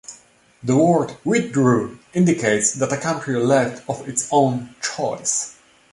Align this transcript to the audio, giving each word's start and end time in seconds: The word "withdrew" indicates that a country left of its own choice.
The 0.63 0.75
word 0.75 1.15
"withdrew" 1.23 1.99
indicates 2.15 2.71
that 2.73 2.91
a 2.91 2.97
country 2.97 3.35
left 3.39 3.87
of 3.87 4.09
its 4.09 4.27
own 4.31 4.73
choice. 4.81 5.57